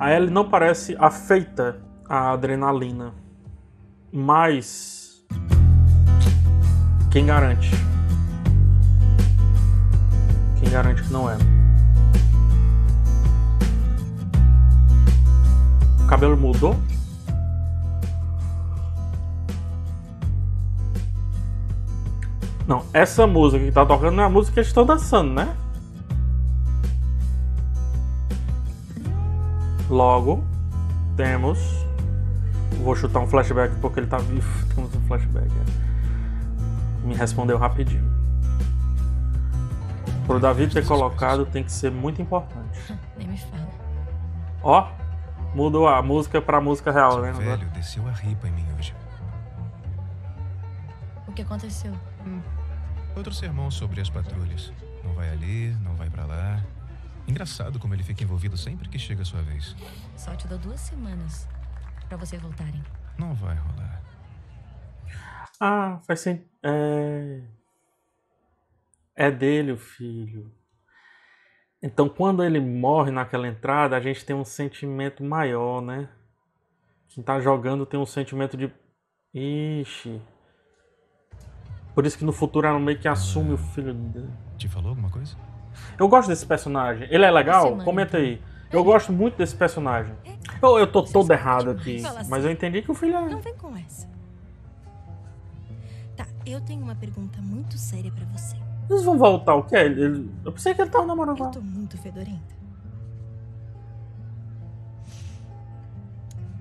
[0.01, 3.13] A Ellie não parece afeita à adrenalina,
[4.11, 5.23] mas
[7.11, 7.71] quem garante?
[10.59, 11.37] Quem garante que não é?
[16.03, 16.75] O cabelo mudou?
[22.67, 25.55] Não, essa música que tá tocando não é a música que eles estão dançando, né?
[29.89, 30.45] Logo,
[31.17, 31.59] temos.
[32.83, 34.47] Vou chutar um flashback porque ele tá vivo.
[34.75, 35.47] Temos um flashback.
[35.47, 37.07] é.
[37.07, 38.07] Me respondeu rapidinho.
[40.27, 42.95] Pro Davi ter colocado tem que ser muito importante.
[43.17, 43.69] Nem me fala.
[44.63, 44.89] Ó,
[45.55, 47.31] mudou a música pra música real, né?
[47.31, 47.57] Agora?
[47.57, 48.95] velho desceu a ripa em mim hoje.
[51.27, 51.93] O que aconteceu?
[53.17, 54.73] Outro sermão sobre as patrulhas.
[55.03, 56.61] Não vai ali, não vai pra lá.
[57.29, 59.77] Engraçado como ele fica envolvido sempre que chega a sua vez.
[60.17, 61.47] Só te dou duas semanas
[62.09, 62.83] pra vocês voltarem.
[63.19, 64.03] Não vai rolar.
[65.61, 66.49] Ah, faz sentido.
[66.63, 67.43] É...
[69.15, 70.51] é dele o filho.
[71.83, 76.09] Então, quando ele morre naquela entrada, a gente tem um sentimento maior, né?
[77.09, 78.73] Quem tá jogando tem um sentimento de.
[79.35, 80.21] Ixi.
[81.95, 84.31] Por isso que no futuro ela meio que assume o filho dele.
[84.57, 85.37] Te falou alguma coisa?
[85.99, 87.07] Eu gosto desse personagem.
[87.11, 87.77] Ele é legal?
[87.79, 88.41] Comenta aí.
[88.71, 90.15] Eu gosto muito desse personagem.
[90.63, 92.29] Eu, eu tô todo errado aqui, assim.
[92.31, 93.41] mas eu entendi que o filho Não é.
[93.41, 94.07] vem com essa.
[96.17, 98.57] Tá, eu tenho uma pergunta muito séria você.
[98.91, 99.77] Eles vão voltar o quê?
[99.77, 102.57] Ele- Eu pensei que ele tava namorando Eu tô muito fedorenta.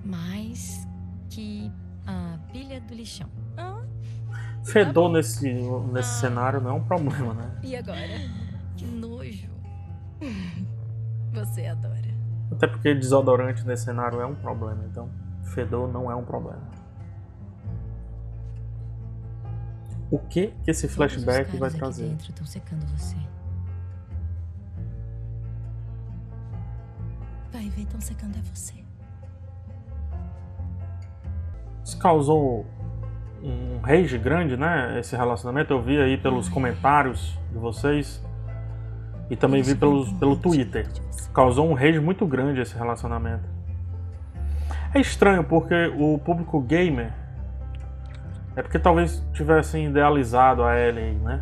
[0.04, 0.86] Mais
[1.30, 1.70] que
[2.06, 3.28] a pilha do lixão.
[3.56, 3.82] Ah,
[4.64, 5.50] Fedor nesse,
[5.92, 7.50] nesse cenário não é um problema, né?
[7.62, 7.98] e agora?
[11.32, 12.08] Você adora.
[12.50, 15.10] Até porque desodorante nesse cenário é um problema, então
[15.44, 16.62] fedor não é um problema.
[20.10, 22.08] O que que esse flashback vai trazer?
[22.08, 23.16] dentro secando você.
[27.52, 28.74] Vai ver, tão secando é você.
[31.84, 32.66] Isso causou
[33.42, 34.98] um rage grande, né?
[34.98, 35.72] Esse relacionamento.
[35.72, 38.22] Eu vi aí pelos comentários de vocês
[39.30, 40.88] e também vi pelos, pelo muito Twitter.
[41.32, 43.44] Causou um rage muito grande esse relacionamento.
[44.94, 47.12] É estranho porque o público gamer
[48.56, 51.40] é porque talvez tivessem idealizado a Ellie, né?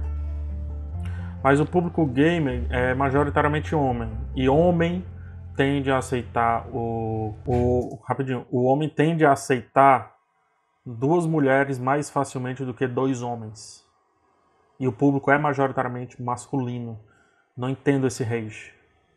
[1.42, 5.05] Mas o público gamer é majoritariamente homem e homem
[5.57, 10.14] tende a aceitar o, o rapidinho, o homem tende a aceitar
[10.85, 13.85] duas mulheres mais facilmente do que dois homens.
[14.79, 17.01] E o público é majoritariamente masculino.
[17.57, 18.75] Não entendo esse rage.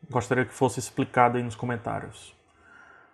[0.10, 2.34] Gostaria que fosse explicado aí nos comentários.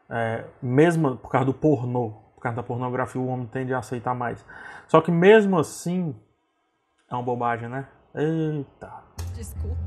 [0.10, 4.14] É, mesmo por causa do pornô, por causa da pornografia, o homem tende a aceitar
[4.14, 4.46] mais.
[4.88, 6.16] Só que mesmo assim,
[7.10, 7.88] é uma bobagem, né?
[8.14, 9.78] Eita, Desculpa.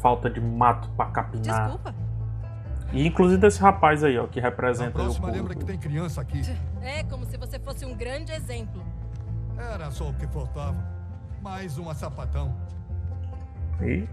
[0.00, 1.64] falta de mato pra capinar.
[1.64, 1.94] Desculpa.
[2.92, 6.42] E inclusive desse rapaz aí, ó, que representa o próxima lembra que tem criança aqui.
[6.80, 8.84] É como se você fosse um grande exemplo.
[9.58, 10.76] Era só o que faltava.
[11.42, 12.54] Mais uma sapatão.
[13.82, 14.08] E-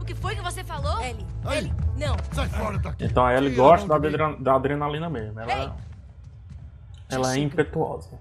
[0.00, 1.00] O que foi que você falou?
[1.00, 1.58] Ellie, Aí.
[1.58, 2.16] Ellie, não.
[2.32, 3.04] Sai fora daqui.
[3.04, 5.38] Então a Ellie gosta da, adre- da adrenalina mesmo.
[5.40, 5.72] Ela, Ei!
[7.08, 8.18] ela é impetuosa.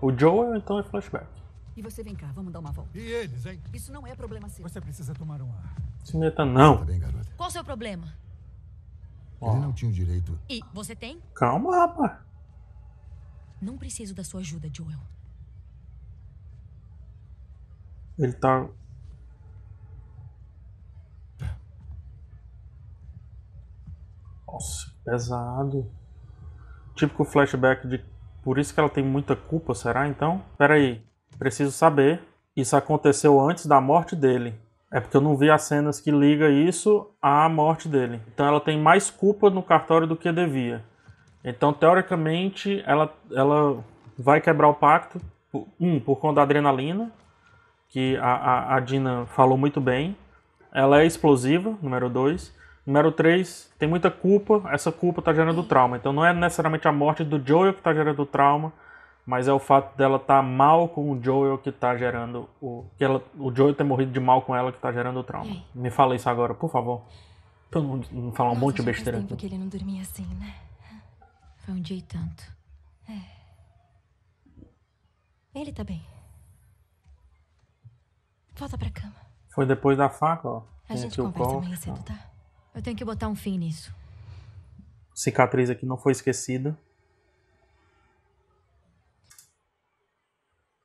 [0.00, 1.26] O Joel, então, é flashback.
[1.76, 2.90] E você vem cá, vamos dar uma volta.
[2.98, 3.60] E eles, hein?
[3.72, 4.62] Isso não é problema seu.
[4.66, 5.74] Você precisa tomar um ar.
[6.04, 6.84] Se meta Tá não.
[6.84, 7.26] bem, garota.
[7.36, 8.12] Qual o seu problema?
[9.40, 10.38] Ó, Ele não tinha o direito.
[10.48, 11.20] E você tem?
[11.34, 12.18] calma, rapaz.
[13.60, 14.98] Não preciso da sua ajuda, Joel.
[18.18, 18.66] Ele tá.
[24.46, 25.90] Nossa, pesado.
[26.94, 28.02] Típico flashback de.
[28.42, 30.42] Por isso que ela tem muita culpa, será então?
[30.56, 31.02] Pera aí,
[31.38, 32.22] preciso saber.
[32.56, 34.54] Isso aconteceu antes da morte dele.
[34.92, 38.20] É porque eu não vi as cenas que liga isso à morte dele.
[38.32, 40.82] Então ela tem mais culpa no cartório do que devia.
[41.44, 43.84] Então, teoricamente, ela, ela
[44.18, 45.20] vai quebrar o pacto.
[45.80, 47.10] Um, por conta da adrenalina,
[47.88, 50.16] que a, a, a Dina falou muito bem.
[50.72, 52.52] Ela é explosiva, número 2.
[52.86, 54.62] Número 3, tem muita culpa.
[54.70, 55.96] Essa culpa está gerando trauma.
[55.96, 58.72] Então não é necessariamente a morte do Joel que está gerando o trauma,
[59.26, 62.84] mas é o fato dela estar mal com o Joel que está gerando o.
[62.96, 65.64] Que ela, o Joel ter morrido de mal com ela que está gerando o trauma.
[65.74, 67.02] Me fala isso agora, por favor.
[67.70, 69.40] Pra eu não, não falar um Nossa, monte de faz besteira tempo aqui.
[69.48, 70.54] que ele não dormia assim, né?
[71.58, 72.54] Foi um dia e tanto.
[75.52, 76.04] Ele tá bem.
[78.54, 79.14] Volta pra cama.
[79.48, 80.62] Foi depois da faca, ó.
[80.88, 82.14] A gente conversa amanhã cedo, tá?
[82.76, 83.92] Eu tenho que botar um fim nisso.
[85.14, 86.78] Cicatriz aqui não foi esquecida.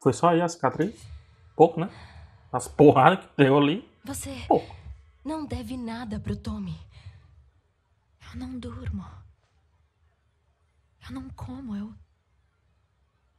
[0.02, 1.06] Foi só aí a cicatriz?
[1.54, 1.90] Pouco, né?
[2.52, 3.86] As porradas que deu ali.
[4.06, 4.74] Você Pouco.
[5.24, 6.80] não deve nada pro Tommy.
[8.34, 9.06] Eu não durmo.
[11.08, 11.94] Eu não como, eu.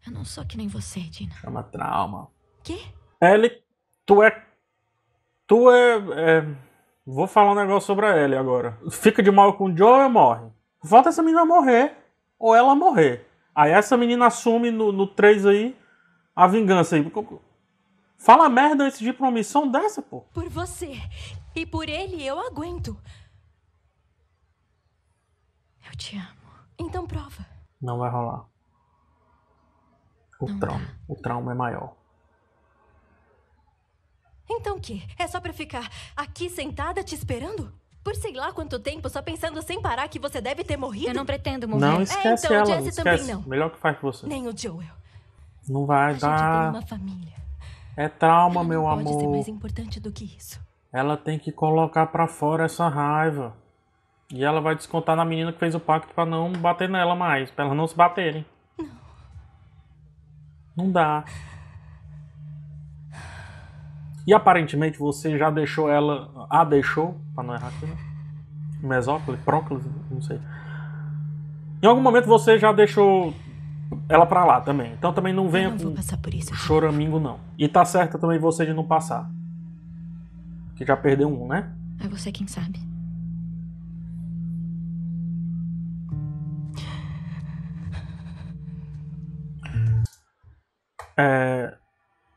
[0.07, 1.35] Eu não sou que nem você, Dina.
[1.37, 2.31] Chama trauma.
[2.62, 2.79] Quê?
[3.21, 3.65] Ellie,
[4.05, 4.47] tu é.
[5.47, 5.97] Tu é,
[6.38, 6.72] é-
[7.05, 8.79] Vou falar um negócio sobre a Ellie agora.
[8.91, 10.51] Fica de mal com o Joe ou morre?
[10.85, 11.97] Falta essa menina morrer.
[12.38, 13.29] Ou ela morrer.
[13.55, 15.77] Aí essa menina assume no, no 3 aí
[16.35, 17.12] a vingança aí.
[18.19, 20.21] Fala merda antes de ir pra uma missão dessa, pô.
[20.33, 20.97] Por você.
[21.55, 22.97] E por ele eu aguento.
[25.85, 26.53] Eu te amo.
[26.79, 27.45] Então prova.
[27.81, 28.47] Não vai rolar.
[30.41, 30.87] O Não trauma.
[31.09, 31.97] O trauma é maior.
[34.61, 35.03] Então o quê?
[35.19, 37.73] É só pra ficar aqui sentada te esperando?
[38.05, 41.09] Por sei lá quanto tempo, só pensando sem parar que você deve ter morrido?
[41.09, 41.81] Eu não pretendo morrer.
[41.81, 42.67] Não esquece então, ela.
[42.67, 43.03] Jessie esquece.
[43.21, 43.43] também não.
[43.49, 44.27] Melhor que faz com você.
[44.27, 44.88] Nem o Joel.
[45.69, 46.71] Não vai A gente tem dar.
[46.71, 47.33] uma família.
[47.97, 49.31] É trauma, Ela meu não pode ser amor.
[49.33, 50.61] mais importante do que isso.
[50.93, 53.55] Ela tem que colocar pra fora essa raiva.
[54.33, 57.51] E ela vai descontar na menina que fez o pacto pra não bater nela mais,
[57.51, 58.45] pra elas não se baterem.
[60.77, 61.25] Não dá.
[64.27, 66.47] E aparentemente você já deixou ela.
[66.49, 67.97] A deixou, pra não errar aqui, né?
[68.81, 70.41] Mesóclise, próclise, não sei.
[71.83, 73.35] Em algum momento você já deixou
[74.09, 74.93] ela pra lá também.
[74.93, 76.55] Então também não venha não com por isso.
[76.55, 77.39] choramingo, não.
[77.59, 79.31] E tá certa também você de não passar.
[80.77, 81.73] Que já perdeu um, né?
[82.01, 82.81] É você quem sabe.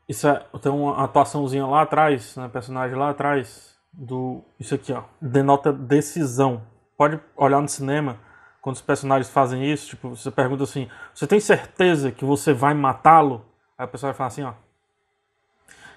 [0.08, 5.02] Isso é, tem uma atuaçãozinha lá atrás, né, personagem lá atrás do isso aqui, ó,
[5.20, 6.62] denota decisão.
[6.96, 8.18] Pode olhar no cinema
[8.62, 12.74] quando os personagens fazem isso, tipo, você pergunta assim: "Você tem certeza que você vai
[12.74, 13.44] matá-lo?"
[13.78, 14.52] Aí a pessoa vai falar assim, ó.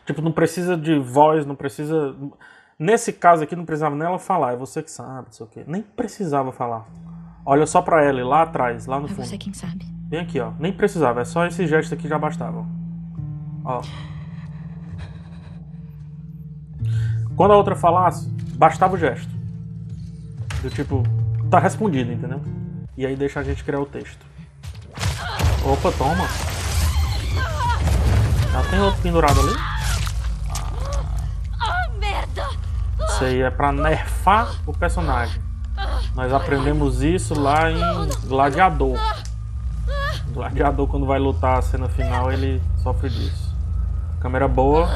[0.06, 2.16] Tipo, não precisa de voz, não precisa
[2.80, 5.50] Nesse caso aqui não precisava nem ela falar, é você que sabe, não sei o
[5.50, 5.66] quê.
[5.68, 6.88] Nem precisava falar.
[7.46, 9.26] Olha só pra ela, lá atrás, lá no É fundo.
[9.26, 9.84] você quem sabe.
[10.08, 10.54] Bem aqui, ó.
[10.58, 12.60] Nem precisava, é só esse gesto aqui já bastava.
[12.60, 12.79] Ó.
[17.36, 19.30] Quando a outra falasse, bastava o gesto.
[20.62, 21.04] Do tipo,
[21.50, 22.42] tá respondido, entendeu?
[22.98, 24.26] E aí deixa a gente criar o texto.
[25.64, 26.28] Opa, toma.
[28.52, 29.54] Já tem outro pendurado ali?
[31.60, 32.50] Ah, merda!
[33.08, 35.42] Isso aí é pra nerfar o personagem.
[36.16, 37.80] Nós aprendemos isso lá em
[38.28, 38.98] Gladiador.
[40.34, 43.49] Gladiador, quando vai lutar a cena final, ele sofre disso.
[44.22, 44.88] Câmera boa.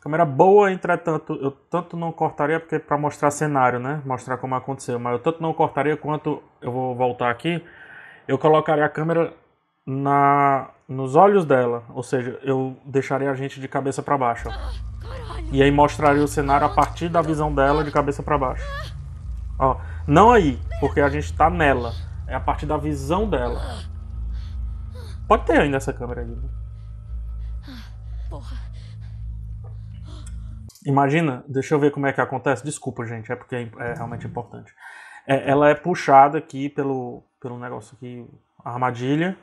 [0.00, 4.02] Câmera boa, entretanto, eu tanto não cortaria, porque pra mostrar cenário, né?
[4.04, 4.98] Mostrar como aconteceu.
[4.98, 7.64] Mas eu tanto não cortaria quanto eu vou voltar aqui.
[8.26, 9.32] Eu colocaria a câmera
[9.86, 11.84] na nos olhos dela.
[11.90, 14.48] Ou seja, eu deixaria a gente de cabeça pra baixo.
[15.52, 18.64] E aí mostraria o cenário a partir da visão dela de cabeça pra baixo.
[19.58, 19.76] Ó,
[20.06, 21.92] não aí, porque a gente tá nela.
[22.26, 23.60] É a partir da visão dela.
[25.26, 26.26] Pode ter ainda essa câmera aí.
[26.26, 26.57] né?
[30.86, 32.64] Imagina, deixa eu ver como é que acontece.
[32.64, 34.72] Desculpa, gente, é porque é, é realmente importante.
[35.26, 38.26] É, ela é puxada aqui pelo, pelo negócio aqui,
[38.64, 39.36] a armadilha.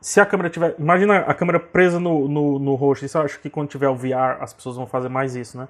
[0.00, 0.74] Se a câmera tiver.
[0.78, 3.04] Imagina a câmera presa no, no, no rosto.
[3.04, 5.68] Isso eu acho que quando tiver o VR, as pessoas vão fazer mais isso, né?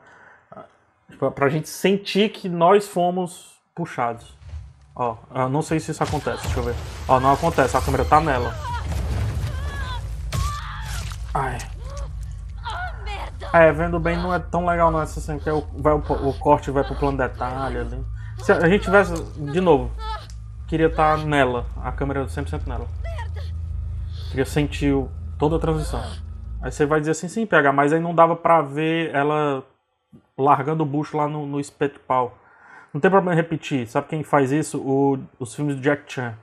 [1.11, 4.37] Tipo, pra gente sentir que nós fomos puxados.
[4.95, 6.75] Ó, eu não sei se isso acontece, deixa eu ver.
[7.07, 8.53] Ó, não acontece, a câmera tá nela.
[11.33, 11.59] Ai.
[13.53, 16.35] É, vendo bem não é tão legal não essa cena, porque o, vai, o, o
[16.39, 18.05] corte vai pro plano detalhe ali.
[18.39, 19.91] Se a gente tivesse, de novo,
[20.69, 22.87] queria estar nela, a câmera 100% nela.
[24.31, 26.03] Queria sentir o- toda a transição.
[26.61, 29.63] Aí você vai dizer assim, sim, PH, mas aí não dava pra ver ela
[30.37, 32.37] largando o bucho lá no, no espeto pau.
[32.93, 33.87] Não tem problema em repetir.
[33.87, 34.79] Sabe quem faz isso?
[34.81, 36.35] O- os filmes do Jack Chan.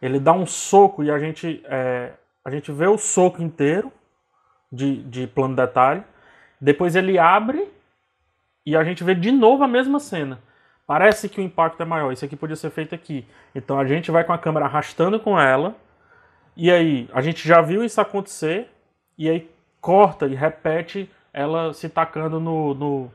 [0.00, 2.12] Ele dá um soco e a gente, é,
[2.44, 3.92] a gente vê o soco inteiro
[4.72, 6.02] de, de plano detalhe.
[6.60, 7.68] Depois ele abre
[8.64, 10.40] e a gente vê de novo a mesma cena.
[10.86, 12.12] Parece que o impacto é maior.
[12.12, 13.26] Isso aqui podia ser feito aqui.
[13.54, 15.74] Então a gente vai com a câmera arrastando com ela.
[16.56, 18.70] E aí, a gente já viu isso acontecer.
[19.18, 23.10] E aí corta e repete ela se tacando no, no,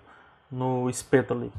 [0.52, 1.52] no espeto ali.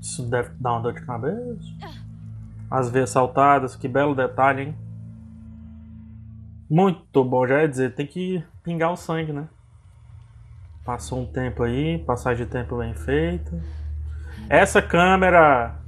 [0.00, 1.97] Isso deve dar uma dor de cabeça.
[2.70, 4.78] As veias saltadas, que belo detalhe, hein?
[6.70, 9.48] Muito bom, já ia dizer, tem que pingar o sangue, né?
[10.84, 13.58] Passou um tempo aí, passagem de tempo bem feita.
[14.50, 15.78] Essa câmera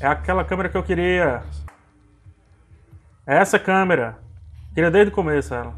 [0.00, 1.42] é aquela câmera que eu queria.
[3.26, 4.18] É essa câmera.
[4.74, 5.74] Queria desde o começo ela.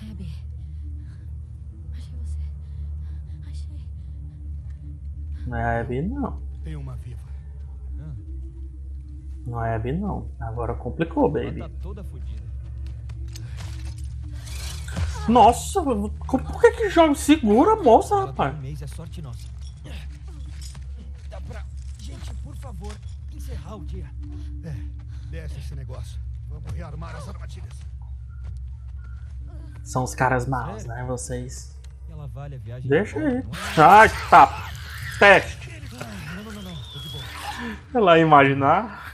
[0.00, 0.32] Abby.
[1.92, 2.38] Achei você.
[3.48, 3.80] Achei.
[5.46, 6.40] Não é a Abby, não.
[6.64, 7.31] Tem uma viva.
[9.46, 10.28] Não é a Abby, não.
[10.40, 11.60] Agora complicou, baby.
[11.60, 12.42] Tá fodida.
[15.28, 17.14] Nossa, por que que joga?
[17.14, 18.58] Segura a moça, tá rapaz.
[18.60, 19.48] mês, é sorte nossa.
[21.30, 21.64] Dá pra...
[21.98, 22.92] Gente, por favor.
[23.32, 24.10] encerrar o dia.
[24.64, 24.74] É,
[25.30, 26.20] desce esse negócio.
[26.48, 27.72] Vamos rearmar as armadilhas.
[29.82, 31.04] São os caras maus, né?
[31.06, 31.76] Vocês.
[32.10, 32.88] Ela vale a viagem.
[32.88, 33.36] Deixa de aí.
[33.36, 33.44] é?
[33.80, 34.70] Ai, tá.
[35.18, 35.70] Teste.
[35.92, 36.74] Não, não, não, não.
[36.92, 37.24] Tô de boa.
[37.94, 39.12] Ela ia imaginar.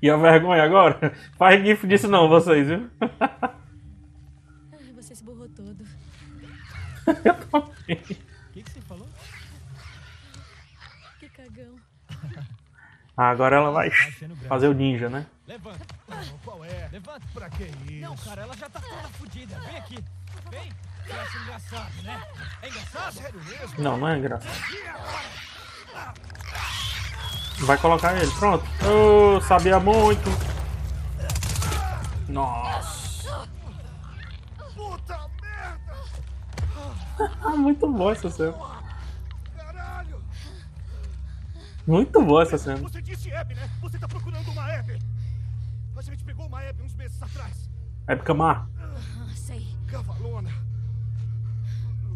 [0.00, 1.12] E a vergonha agora?
[1.38, 2.90] Faz gif disso não, vocês, viu?
[3.00, 5.84] Ai, você se borrou todo.
[7.52, 7.62] O
[8.52, 9.08] que, que você falou?
[11.20, 11.76] Que cagão.
[13.16, 13.90] Ah, Agora ela vai
[14.48, 15.26] fazer o ninja, né?
[15.46, 15.84] Levanta.
[16.44, 16.88] Qual é?
[16.90, 17.22] Levanta.
[17.34, 18.00] Pra que isso?
[18.00, 19.58] Não, cara, ela já tá toda fodida.
[19.60, 19.98] Vem aqui.
[20.50, 20.72] Vem.
[21.10, 22.22] Acha engraçado, né?
[22.62, 23.12] É engraçado?
[23.12, 23.82] Sério mesmo?
[23.82, 24.52] Não, não é engraçado.
[27.60, 28.64] Vai colocar ele, pronto.
[28.84, 30.28] Oh, sabia muito.
[32.28, 33.48] Nossa.
[34.74, 35.94] Puta merda!
[37.42, 38.54] Ah, muito boa essa cena.
[39.56, 40.22] Caralho!
[41.86, 42.78] Muito boa essa cena.
[42.78, 43.70] Você disse Hebe, né?
[43.80, 44.98] Você tá procurando uma Hebe.
[45.96, 47.70] A gente pegou uma Hebe uns meses atrás.
[48.08, 48.68] Épica Mar.
[48.76, 49.68] Ah, sei.
[49.86, 50.50] Cavalona.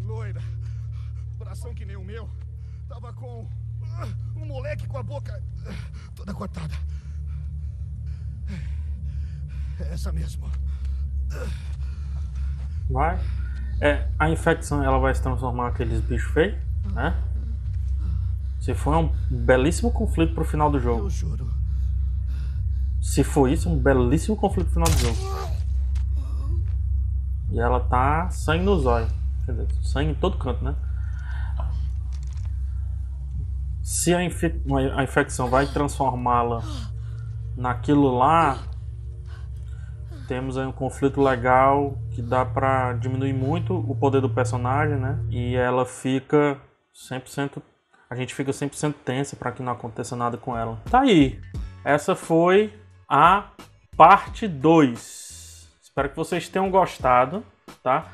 [0.03, 0.41] Loira.
[1.37, 2.29] Bração que nem o meu.
[2.89, 3.47] Tava com.
[4.35, 5.41] Um moleque com a boca.
[6.15, 6.73] toda cortada.
[9.79, 10.49] É essa mesmo.
[12.89, 13.19] Vai.
[13.79, 16.57] É, a infecção ela vai se transformar aqueles bichos feios,
[16.93, 17.15] né?
[18.59, 21.03] Se for é um belíssimo conflito pro final do jogo.
[21.03, 21.53] Eu juro.
[22.99, 25.47] Se for isso, um belíssimo conflito no final do jogo.
[27.51, 29.11] E ela tá sangue nos olhos.
[29.45, 30.75] Quer dizer, sangue em todo canto, né?
[33.87, 36.61] Se a, a infecção vai transformá-la
[37.55, 38.61] naquilo lá,
[40.27, 45.17] temos aí um conflito legal que dá pra diminuir muito o poder do personagem, né?
[45.29, 46.57] E ela fica
[46.93, 47.61] 100%.
[48.09, 50.81] A gente fica 100% tensa pra que não aconteça nada com ela.
[50.91, 51.39] Tá aí.
[51.85, 52.77] Essa foi
[53.07, 53.51] a
[53.95, 55.77] parte 2.
[55.81, 57.41] Espero que vocês tenham gostado,
[57.81, 58.11] tá?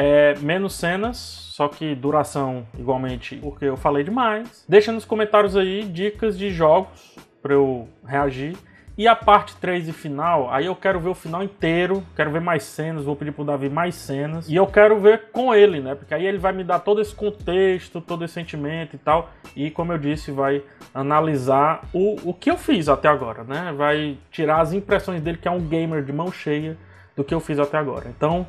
[0.00, 4.64] É, menos cenas, só que duração igualmente, porque eu falei demais.
[4.68, 8.56] Deixa nos comentários aí dicas de jogos para eu reagir.
[8.96, 12.40] E a parte 3 e final, aí eu quero ver o final inteiro, quero ver
[12.40, 14.48] mais cenas, vou pedir pro Davi mais cenas.
[14.48, 15.96] E eu quero ver com ele, né?
[15.96, 19.30] Porque aí ele vai me dar todo esse contexto, todo esse sentimento e tal.
[19.56, 20.62] E como eu disse, vai
[20.94, 23.74] analisar o, o que eu fiz até agora, né?
[23.76, 26.76] Vai tirar as impressões dele, que é um gamer de mão cheia,
[27.16, 28.08] do que eu fiz até agora.
[28.08, 28.46] Então,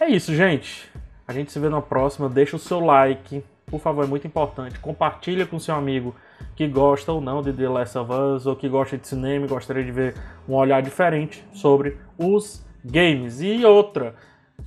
[0.00, 0.90] é isso, gente.
[1.26, 2.28] A gente se vê na próxima.
[2.28, 4.78] Deixa o seu like, por favor, é muito importante.
[4.78, 6.14] Compartilha com seu amigo
[6.54, 9.48] que gosta ou não de The Last of Us, ou que gosta de cinema e
[9.48, 10.14] gostaria de ver
[10.48, 13.40] um olhar diferente sobre os games.
[13.40, 14.14] E outra,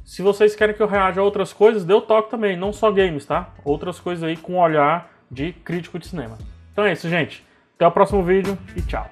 [0.03, 2.91] se vocês querem que eu reaja a outras coisas, dê o toque também, não só
[2.91, 3.53] games, tá?
[3.63, 6.37] Outras coisas aí com olhar de crítico de cinema.
[6.71, 7.45] Então é isso, gente.
[7.75, 9.07] Até o próximo vídeo e tchau.